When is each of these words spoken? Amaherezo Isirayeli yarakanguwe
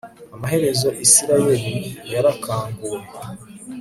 Amaherezo 0.35 0.87
Isirayeli 1.05 1.73
yarakanguwe 2.13 2.95